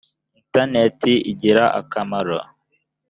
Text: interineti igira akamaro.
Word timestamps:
interineti 0.39 1.13
igira 1.31 1.65
akamaro. 1.79 2.35